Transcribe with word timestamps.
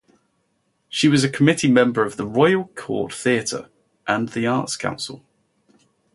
She 0.89 1.07
was 1.07 1.23
a 1.23 1.29
committee 1.29 1.69
member 1.69 2.03
of 2.03 2.17
the 2.17 2.25
Royal 2.25 2.69
Court 2.69 3.13
Theatre 3.13 3.69
and 4.07 4.29
the 4.29 4.47
Arts 4.47 4.75
Council. 4.75 5.23